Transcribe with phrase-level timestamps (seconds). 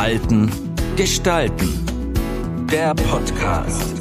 [0.00, 0.50] Verhalten
[0.96, 1.68] gestalten.
[2.72, 4.00] Der Podcast.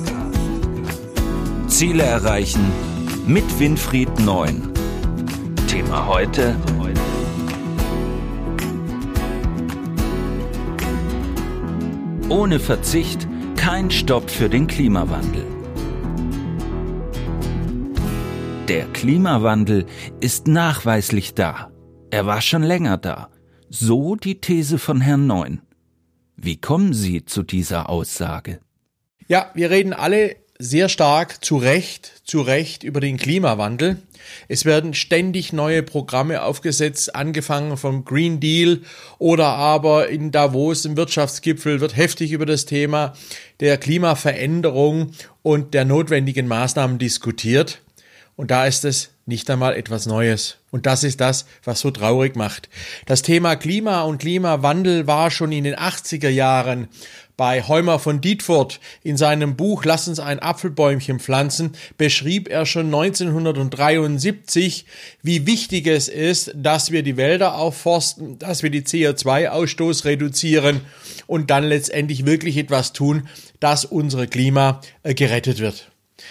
[1.67, 2.65] Ziele erreichen
[3.27, 4.71] mit Winfried Neun.
[5.67, 6.55] Thema heute.
[12.29, 13.27] Ohne Verzicht
[13.57, 15.45] kein Stopp für den Klimawandel.
[18.69, 19.85] Der Klimawandel
[20.21, 21.71] ist nachweislich da.
[22.09, 23.27] Er war schon länger da.
[23.69, 25.61] So die These von Herrn Neun.
[26.41, 28.59] Wie kommen Sie zu dieser Aussage?
[29.27, 33.97] Ja, wir reden alle sehr stark zu Recht, zu Recht über den Klimawandel.
[34.47, 38.79] Es werden ständig neue Programme aufgesetzt, angefangen vom Green Deal
[39.17, 43.13] oder aber in Davos im Wirtschaftsgipfel wird heftig über das Thema
[43.59, 45.11] der Klimaveränderung
[45.41, 47.81] und der notwendigen Maßnahmen diskutiert.
[48.39, 50.59] Und da ist es nicht einmal etwas Neues.
[50.71, 52.69] Und das ist das, was so traurig macht.
[53.05, 56.87] Das Thema Klima und Klimawandel war schon in den 80er Jahren
[57.35, 62.85] bei Heumer von Dietfurt in seinem Buch Lass uns ein Apfelbäumchen pflanzen, beschrieb er schon
[62.85, 64.85] 1973,
[65.21, 70.79] wie wichtig es ist, dass wir die Wälder aufforsten, dass wir die CO2-Ausstoß reduzieren
[71.27, 73.27] und dann letztendlich wirklich etwas tun,
[73.59, 75.89] dass unsere Klima äh, gerettet wird.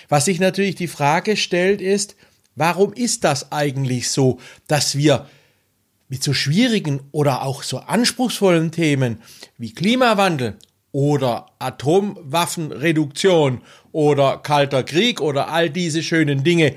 [0.08, 2.16] Was sich natürlich die Frage stellt, ist,
[2.56, 5.26] warum ist das eigentlich so, dass wir
[6.08, 9.20] mit so schwierigen oder auch so anspruchsvollen Themen
[9.58, 10.56] wie Klimawandel
[10.92, 13.60] oder Atomwaffenreduktion
[13.92, 16.74] oder Kalter Krieg oder all diese schönen Dinge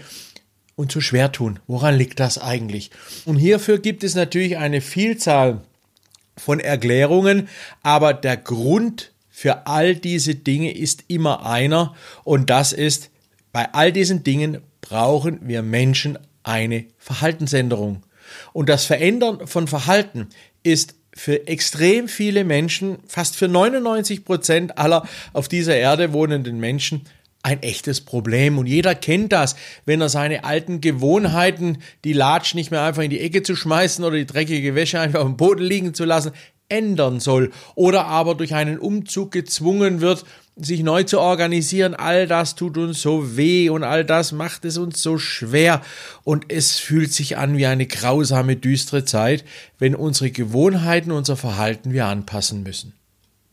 [0.76, 1.59] uns so schwer tun.
[1.67, 2.92] Woran liegt das eigentlich?
[3.26, 5.62] Und hierfür gibt es natürlich eine Vielzahl
[6.38, 7.48] von Erklärungen,
[7.84, 9.11] aber der Grund
[9.42, 13.09] für all diese Dinge ist immer einer und das ist,
[13.52, 18.03] bei all diesen Dingen brauchen wir Menschen eine Verhaltensänderung.
[18.53, 20.28] Und das Verändern von Verhalten
[20.61, 27.02] ist für extrem viele Menschen, fast für 99 Prozent aller auf dieser Erde wohnenden Menschen,
[27.42, 28.60] ein echtes Problem.
[28.60, 29.55] Und jeder kennt das,
[29.88, 34.05] wenn er seine alten Gewohnheiten, die Latsch nicht mehr einfach in die Ecke zu schmeißen
[34.05, 36.32] oder die dreckige Wäsche einfach auf dem Boden liegen zu lassen,
[36.71, 42.55] ändern soll oder aber durch einen Umzug gezwungen wird, sich neu zu organisieren, all das
[42.55, 45.82] tut uns so weh und all das macht es uns so schwer
[46.23, 49.45] und es fühlt sich an wie eine grausame, düstere Zeit,
[49.80, 52.93] wenn unsere Gewohnheiten, unser Verhalten wir anpassen müssen.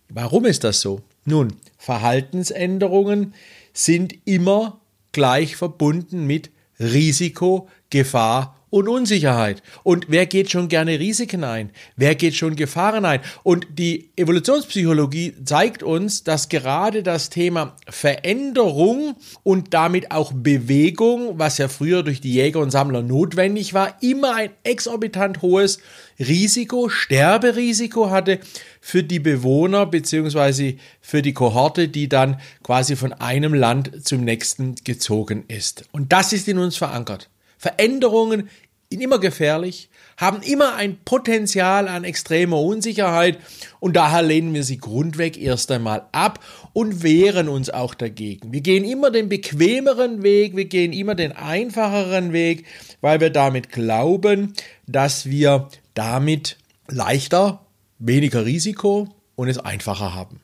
[0.08, 1.02] Warum ist das so?
[1.24, 3.34] Nun, Verhaltensänderungen
[3.72, 4.80] sind immer
[5.12, 6.50] gleich verbunden mit
[6.80, 9.62] Risiko, Gefahr und Unsicherheit.
[9.82, 11.70] Und wer geht schon gerne Risiken ein?
[11.96, 13.20] Wer geht schon Gefahren ein?
[13.42, 21.58] Und die Evolutionspsychologie zeigt uns, dass gerade das Thema Veränderung und damit auch Bewegung, was
[21.58, 25.78] ja früher durch die Jäger und Sammler notwendig war, immer ein exorbitant hohes
[26.18, 28.40] Risiko, Sterberisiko hatte
[28.80, 34.74] für die Bewohner beziehungsweise für die Kohorte, die dann quasi von einem Land zum nächsten
[34.76, 35.84] gezogen ist.
[35.92, 37.30] Und das ist in uns verankert.
[37.58, 38.48] Veränderungen
[38.90, 43.38] sind immer gefährlich, haben immer ein Potenzial an extremer Unsicherheit
[43.80, 46.42] und daher lehnen wir sie grundweg erst einmal ab
[46.72, 48.52] und wehren uns auch dagegen.
[48.52, 52.64] Wir gehen immer den bequemeren Weg, wir gehen immer den einfacheren Weg,
[53.02, 54.54] weil wir damit glauben,
[54.86, 56.56] dass wir damit
[56.88, 57.66] leichter,
[57.98, 60.40] weniger Risiko und es einfacher haben.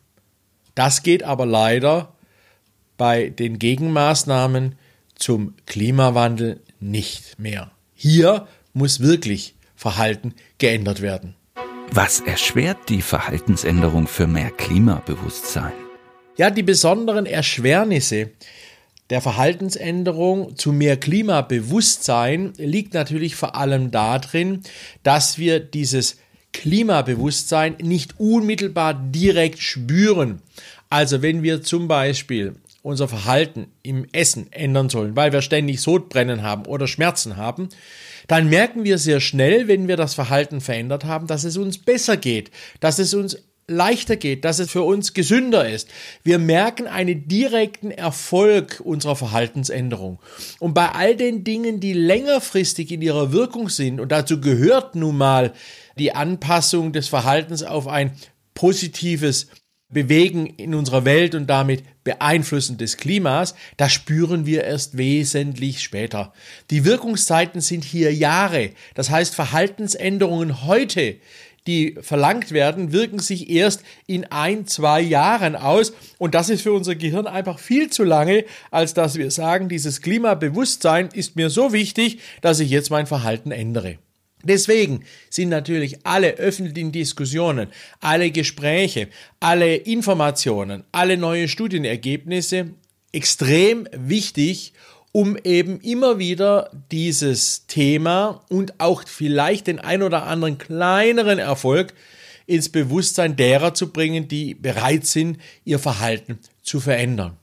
[0.75, 2.13] Das geht aber leider
[2.99, 4.77] bei den Gegenmaßnahmen
[5.15, 7.71] zum Klimawandel nicht mehr.
[7.95, 11.35] Hier muss wirklich Verhalten geändert werden.
[11.91, 15.73] Was erschwert die Verhaltensänderung für mehr Klimabewusstsein?
[16.37, 18.31] Ja, die besonderen Erschwernisse
[19.11, 24.63] der Verhaltensänderung zu mehr Klimabewusstsein liegt natürlich vor allem darin,
[25.03, 26.17] dass wir dieses
[26.53, 30.41] Klimabewusstsein nicht unmittelbar direkt spüren.
[30.89, 36.43] Also wenn wir zum Beispiel unser Verhalten im Essen ändern sollen, weil wir ständig Sodbrennen
[36.43, 37.71] haben oder Schmerzen haben,
[38.29, 42.19] dann merken wir sehr schnell, wenn wir das Verhalten verändert haben, dass es uns besser
[42.19, 42.51] geht,
[42.81, 45.89] dass es uns leichter geht, dass es für uns gesünder ist.
[46.25, 50.19] Wir merken einen direkten Erfolg unserer Verhaltensänderung.
[50.59, 55.17] Und bei all den Dingen, die längerfristig in ihrer Wirkung sind, und dazu gehört nun
[55.17, 55.55] mal
[55.99, 58.13] die Anpassung des Verhaltens auf ein
[58.53, 59.49] positives
[59.91, 66.33] Bewegen in unserer Welt und damit Beeinflussen des Klimas, das spüren wir erst wesentlich später.
[66.71, 68.71] Die Wirkungszeiten sind hier Jahre.
[68.95, 71.17] Das heißt, Verhaltensänderungen heute,
[71.67, 75.93] die verlangt werden, wirken sich erst in ein, zwei Jahren aus.
[76.19, 80.03] Und das ist für unser Gehirn einfach viel zu lange, als dass wir sagen, dieses
[80.03, 83.99] Klimabewusstsein ist mir so wichtig, dass ich jetzt mein Verhalten ändere.
[84.45, 87.69] Deswegen sind natürlich alle öffentlichen Diskussionen,
[88.01, 89.09] alle Gespräche,
[89.41, 92.71] alle Informationen, alle neue Studienergebnisse
[93.13, 94.73] extrem wichtig,
[95.13, 101.95] um eben immer wieder dieses Thema und auch vielleicht den ein oder anderen kleineren Erfolg
[102.47, 107.37] ins Bewusstsein derer zu bringen, die bereit sind, ihr Verhalten zu verändern.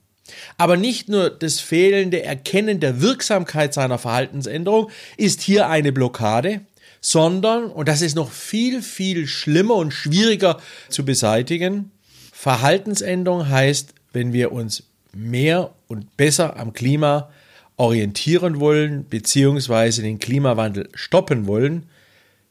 [0.56, 6.60] Aber nicht nur das fehlende Erkennen der Wirksamkeit seiner Verhaltensänderung ist hier eine Blockade,
[7.02, 10.58] sondern, und das ist noch viel, viel schlimmer und schwieriger
[10.88, 11.90] zu beseitigen,
[12.32, 17.30] Verhaltensänderung heißt, wenn wir uns mehr und besser am Klima
[17.76, 21.86] orientieren wollen, beziehungsweise den Klimawandel stoppen wollen,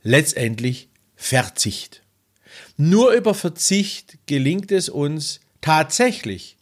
[0.03, 2.03] letztendlich Verzicht.
[2.77, 6.57] Nur über Verzicht gelingt es uns tatsächlich,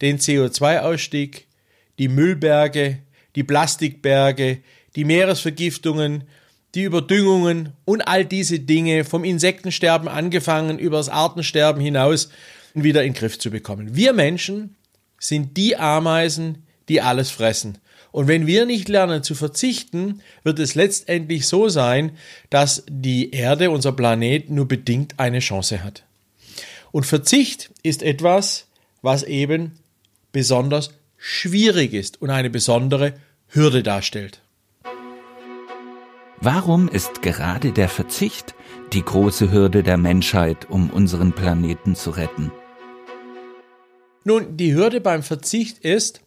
[0.00, 1.46] den CO2-Ausstieg,
[1.98, 2.98] die Müllberge,
[3.34, 4.58] die Plastikberge,
[4.94, 6.24] die Meeresvergiftungen,
[6.74, 12.30] die Überdüngungen und all diese Dinge vom Insektensterben angefangen über das Artensterben hinaus
[12.74, 13.94] wieder in den Griff zu bekommen.
[13.94, 14.76] Wir Menschen
[15.18, 17.78] sind die Ameisen, die alles fressen.
[18.10, 22.12] Und wenn wir nicht lernen zu verzichten, wird es letztendlich so sein,
[22.50, 26.04] dass die Erde, unser Planet, nur bedingt eine Chance hat.
[26.90, 28.66] Und Verzicht ist etwas,
[29.00, 29.72] was eben
[30.30, 33.14] besonders schwierig ist und eine besondere
[33.48, 34.41] Hürde darstellt.
[36.44, 38.56] Warum ist gerade der Verzicht
[38.92, 42.50] die große Hürde der Menschheit, um unseren Planeten zu retten?
[44.24, 46.20] Nun, die Hürde beim Verzicht ist,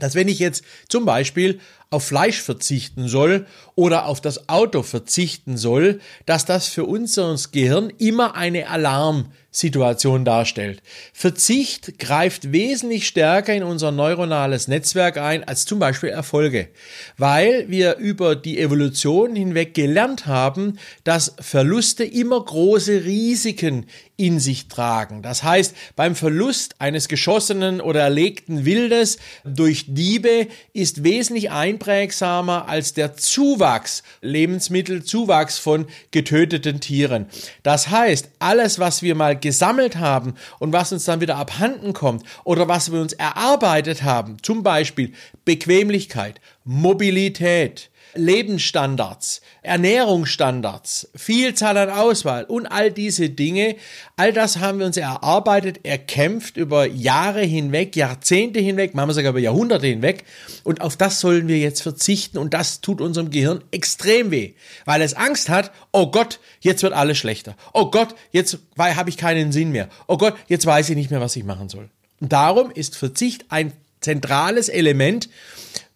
[0.00, 1.60] dass wenn ich jetzt zum Beispiel
[1.94, 3.46] auf Fleisch verzichten soll
[3.76, 10.82] oder auf das Auto verzichten soll, dass das für unser Gehirn immer eine Alarmsituation darstellt.
[11.12, 16.68] Verzicht greift wesentlich stärker in unser neuronales Netzwerk ein als zum Beispiel Erfolge,
[17.16, 23.86] weil wir über die Evolution hinweg gelernt haben, dass Verluste immer große Risiken
[24.16, 25.22] in sich tragen.
[25.22, 31.50] Das heißt, beim Verlust eines geschossenen oder erlegten Wildes durch Diebe ist wesentlich
[31.84, 37.26] einprägsamer als der Zuwachs, Lebensmittelzuwachs von getöteten Tieren.
[37.62, 42.24] Das heißt, alles, was wir mal gesammelt haben und was uns dann wieder abhanden kommt
[42.44, 45.12] oder was wir uns erarbeitet haben, zum Beispiel
[45.44, 53.76] Bequemlichkeit, Mobilität, Lebensstandards, Ernährungsstandards, Vielzahl an Auswahl und all diese Dinge,
[54.16, 59.40] all das haben wir uns erarbeitet, erkämpft über Jahre hinweg, Jahrzehnte hinweg, wir sogar über
[59.40, 60.24] Jahrhunderte hinweg
[60.62, 64.52] und auf das sollen wir jetzt verzichten und das tut unserem Gehirn extrem weh,
[64.84, 67.56] weil es Angst hat, oh Gott, jetzt wird alles schlechter.
[67.72, 69.88] Oh Gott, jetzt habe ich keinen Sinn mehr.
[70.06, 71.88] Oh Gott, jetzt weiß ich nicht mehr, was ich machen soll.
[72.20, 75.28] Und darum ist Verzicht ein zentrales Element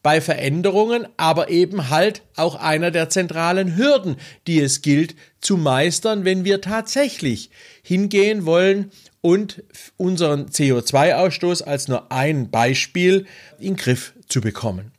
[0.02, 4.16] bei Veränderungen, aber eben halt auch einer der zentralen Hürden,
[4.46, 7.50] die es gilt zu meistern, wenn wir tatsächlich
[7.82, 8.90] hingehen wollen
[9.20, 9.62] und
[9.96, 13.26] unseren CO2-Ausstoß als nur ein Beispiel
[13.58, 14.92] in den Griff zu bekommen.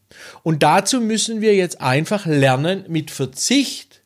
[0.43, 4.01] Und dazu müssen wir jetzt einfach lernen, mit Verzicht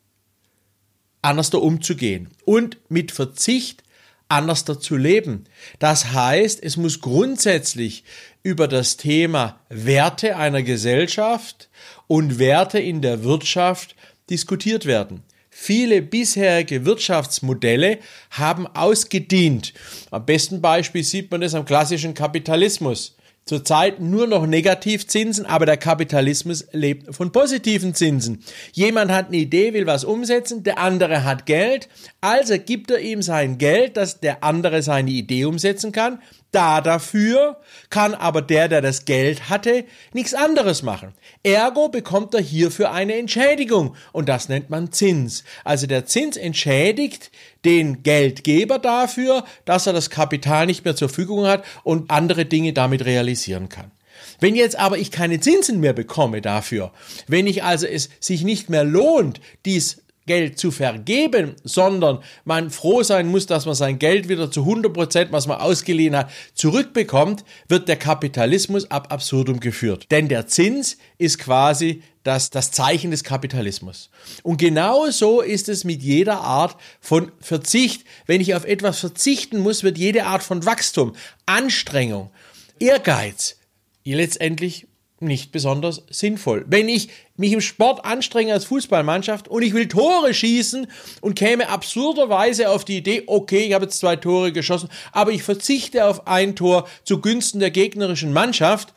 [1.22, 3.83] anders umzugehen und mit Verzicht
[4.28, 5.44] anders zu leben.
[5.78, 8.04] Das heißt, es muss grundsätzlich
[8.42, 11.68] über das Thema Werte einer Gesellschaft
[12.06, 13.96] und Werte in der Wirtschaft
[14.30, 15.22] diskutiert werden.
[15.50, 18.00] Viele bisherige Wirtschaftsmodelle
[18.30, 19.72] haben ausgedient.
[20.10, 23.16] Am besten Beispiel sieht man das am klassischen Kapitalismus.
[23.46, 28.42] Zurzeit nur noch Negativzinsen, aber der Kapitalismus lebt von positiven Zinsen.
[28.72, 31.88] Jemand hat eine Idee, will was umsetzen, der andere hat Geld,
[32.22, 36.22] also gibt er ihm sein Geld, dass der andere seine Idee umsetzen kann.
[36.54, 37.56] Da dafür
[37.90, 41.12] kann aber der, der das Geld hatte, nichts anderes machen.
[41.42, 45.42] Ergo bekommt er hierfür eine Entschädigung und das nennt man Zins.
[45.64, 47.32] Also der Zins entschädigt
[47.64, 52.72] den Geldgeber dafür, dass er das Kapital nicht mehr zur Verfügung hat und andere Dinge
[52.72, 53.90] damit realisieren kann.
[54.38, 56.92] Wenn jetzt aber ich keine Zinsen mehr bekomme dafür,
[57.26, 63.02] wenn ich also es sich nicht mehr lohnt, dies Geld zu vergeben, sondern man froh
[63.02, 67.44] sein muss, dass man sein Geld wieder zu 100 Prozent, was man ausgeliehen hat, zurückbekommt,
[67.68, 70.06] wird der Kapitalismus ab absurdum geführt.
[70.10, 74.10] Denn der Zins ist quasi das, das Zeichen des Kapitalismus.
[74.42, 78.04] Und genau so ist es mit jeder Art von Verzicht.
[78.26, 81.14] Wenn ich auf etwas verzichten muss, wird jede Art von Wachstum,
[81.44, 82.30] Anstrengung,
[82.78, 83.56] Ehrgeiz
[84.04, 84.86] letztendlich
[85.20, 86.64] nicht besonders sinnvoll.
[86.68, 90.86] Wenn ich mich im Sport anstrenge als Fußballmannschaft und ich will Tore schießen
[91.20, 95.42] und käme absurderweise auf die Idee, okay, ich habe jetzt zwei Tore geschossen, aber ich
[95.42, 98.92] verzichte auf ein Tor zugunsten der gegnerischen Mannschaft,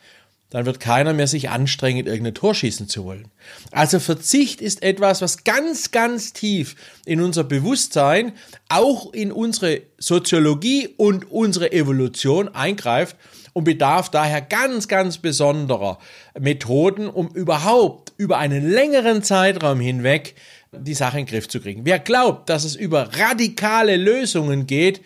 [0.50, 3.28] dann wird keiner mehr sich anstrengen, irgendein Tor schießen zu wollen.
[3.70, 6.74] Also Verzicht ist etwas, was ganz, ganz tief
[7.04, 8.32] in unser Bewusstsein,
[8.68, 13.16] auch in unsere Soziologie und unsere Evolution eingreift
[13.52, 15.98] und bedarf daher ganz, ganz besonderer
[16.38, 20.34] Methoden, um überhaupt über einen längeren Zeitraum hinweg
[20.72, 21.84] die Sache in den Griff zu kriegen.
[21.84, 25.00] Wer glaubt, dass es über radikale Lösungen geht,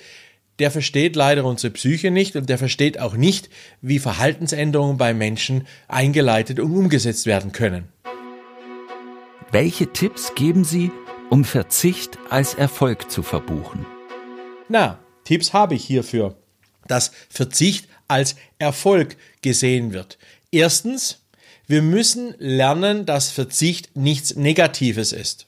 [0.58, 3.48] der versteht leider unsere Psyche nicht und der versteht auch nicht,
[3.80, 7.88] wie Verhaltensänderungen bei Menschen eingeleitet und umgesetzt werden können.
[9.50, 10.90] Welche Tipps geben Sie,
[11.30, 13.84] um Verzicht als Erfolg zu verbuchen?
[14.68, 16.36] Na, Tipps habe ich hierfür,
[16.86, 20.18] dass Verzicht als Erfolg gesehen wird.
[20.50, 21.22] Erstens,
[21.66, 25.46] wir müssen lernen, dass Verzicht nichts Negatives ist.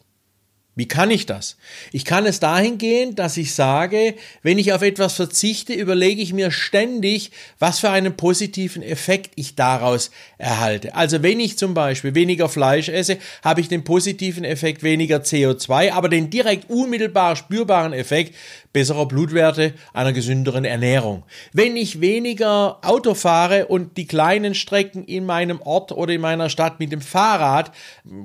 [0.76, 1.57] Wie kann ich das?
[1.93, 6.50] Ich kann es dahingehend, dass ich sage, wenn ich auf etwas verzichte, überlege ich mir
[6.50, 10.97] ständig, was für einen positiven Effekt ich daraus erhalte.
[10.97, 15.93] Also wenn ich zum Beispiel weniger Fleisch esse, habe ich den positiven Effekt weniger CO2,
[15.93, 18.35] aber den direkt unmittelbar spürbaren Effekt
[18.75, 21.23] besserer Blutwerte, einer gesünderen Ernährung.
[21.52, 26.50] Wenn ich weniger Auto fahre und die kleinen Strecken in meinem Ort oder in meiner
[26.50, 27.71] Stadt mit dem Fahrrad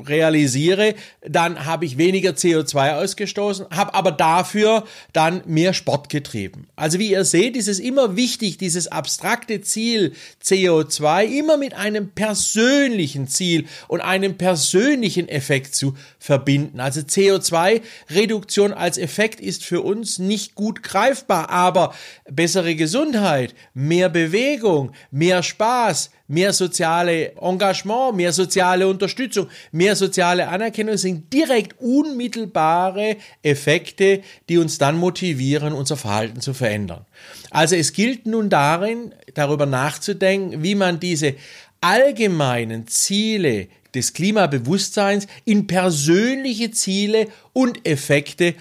[0.07, 6.67] realisiere, dann habe ich weniger CO2 ausgestoßen, habe aber dafür dann mehr Sport getrieben.
[6.75, 12.11] Also wie ihr seht, ist es immer wichtig, dieses abstrakte Ziel CO2 immer mit einem
[12.11, 16.79] persönlichen Ziel und einem persönlichen Effekt zu verbinden.
[16.79, 21.93] Also CO2-Reduktion als Effekt ist für uns nicht gut greifbar, aber
[22.29, 30.95] bessere Gesundheit, mehr Bewegung, mehr Spaß, mehr soziale Engagement, mehr soziale Unterstützung, mehr soziale Anerkennung
[30.95, 37.05] sind direkt unmittelbare Effekte, die uns dann motivieren, unser Verhalten zu verändern.
[37.49, 41.33] Also es gilt nun darin, darüber nachzudenken, wie man diese
[41.81, 48.53] allgemeinen Ziele des Klimabewusstseins in persönliche Ziele und Effekte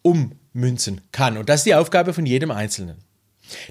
[0.00, 1.36] ummünzen kann.
[1.36, 2.96] Und das ist die Aufgabe von jedem Einzelnen.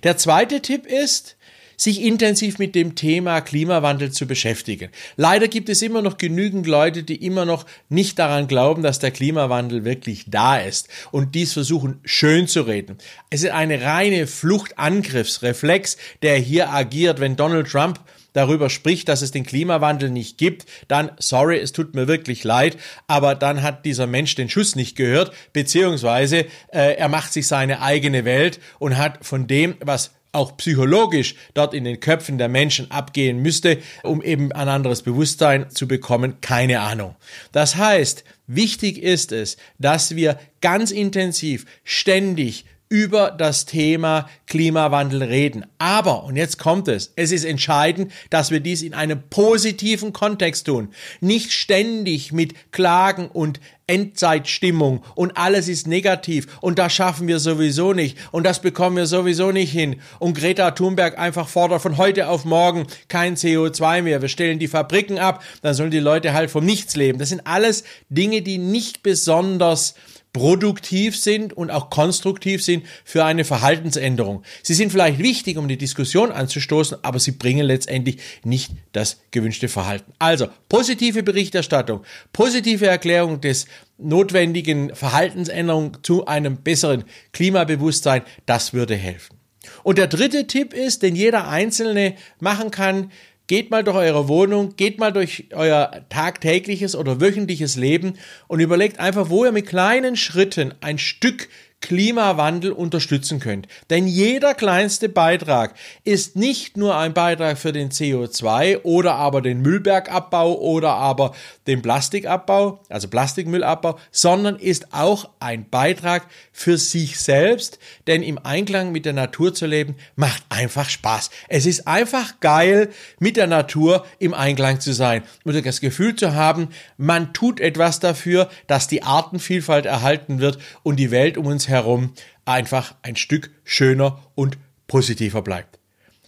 [0.03, 1.37] Der zweite Tipp ist,
[1.81, 4.91] sich intensiv mit dem Thema Klimawandel zu beschäftigen.
[5.15, 9.09] Leider gibt es immer noch genügend Leute, die immer noch nicht daran glauben, dass der
[9.09, 12.99] Klimawandel wirklich da ist und dies versuchen schön zu reden.
[13.31, 17.99] Es ist eine reine Fluchtangriffsreflex, der hier agiert, wenn Donald Trump
[18.33, 22.77] darüber spricht, dass es den Klimawandel nicht gibt, dann sorry, es tut mir wirklich leid,
[23.07, 27.81] aber dann hat dieser Mensch den Schuss nicht gehört, beziehungsweise äh, er macht sich seine
[27.81, 32.89] eigene Welt und hat von dem, was auch psychologisch dort in den Köpfen der Menschen
[32.89, 37.15] abgehen müsste, um eben ein anderes Bewusstsein zu bekommen, keine Ahnung.
[37.51, 45.65] Das heißt, wichtig ist es, dass wir ganz intensiv, ständig über das Thema Klimawandel reden.
[45.79, 50.67] Aber, und jetzt kommt es, es ist entscheidend, dass wir dies in einem positiven Kontext
[50.67, 50.89] tun.
[51.21, 57.93] Nicht ständig mit Klagen und Endzeitstimmung und alles ist negativ und das schaffen wir sowieso
[57.93, 60.01] nicht und das bekommen wir sowieso nicht hin.
[60.19, 64.21] Und Greta Thunberg einfach fordert von heute auf morgen kein CO2 mehr.
[64.21, 67.19] Wir stellen die Fabriken ab, dann sollen die Leute halt vom Nichts leben.
[67.19, 69.95] Das sind alles Dinge, die nicht besonders
[70.33, 74.43] produktiv sind und auch konstruktiv sind für eine Verhaltensänderung.
[74.63, 79.67] Sie sind vielleicht wichtig, um die Diskussion anzustoßen, aber sie bringen letztendlich nicht das gewünschte
[79.67, 80.13] Verhalten.
[80.19, 83.65] Also positive Berichterstattung, positive Erklärung des
[83.97, 89.41] notwendigen Verhaltensänderung zu einem besseren Klimabewusstsein, das würde helfen.
[89.83, 93.11] Und der dritte Tipp ist, den jeder Einzelne machen kann,
[93.51, 98.13] Geht mal durch eure Wohnung, geht mal durch euer tagtägliches oder wöchentliches Leben
[98.47, 101.49] und überlegt einfach, wo ihr mit kleinen Schritten ein Stück
[101.81, 103.67] Klimawandel unterstützen könnt.
[103.89, 105.73] Denn jeder kleinste Beitrag
[106.03, 111.33] ist nicht nur ein Beitrag für den CO2 oder aber den Müllbergabbau oder aber
[111.67, 118.91] den Plastikabbau, also Plastikmüllabbau, sondern ist auch ein Beitrag für sich selbst, denn im Einklang
[118.91, 121.31] mit der Natur zu leben macht einfach Spaß.
[121.49, 126.35] Es ist einfach geil, mit der Natur im Einklang zu sein und das Gefühl zu
[126.35, 131.67] haben, man tut etwas dafür, dass die Artenvielfalt erhalten wird und die Welt um uns
[131.71, 132.13] herum
[132.45, 135.79] einfach ein Stück schöner und positiver bleibt.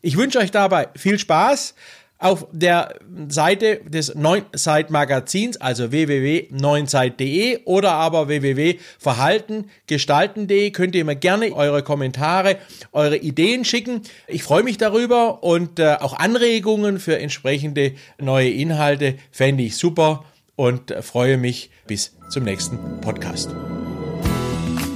[0.01, 1.75] Ich wünsche euch dabei viel Spaß
[2.23, 2.95] auf der
[3.27, 12.59] Seite des Neunzeit-Magazins, also www.neunzeit.de oder aber www.verhaltengestalten.de könnt ihr mir gerne eure Kommentare,
[12.93, 14.03] eure Ideen schicken.
[14.27, 20.23] Ich freue mich darüber und äh, auch Anregungen für entsprechende neue Inhalte fände ich super
[20.55, 23.50] und äh, freue mich bis zum nächsten Podcast.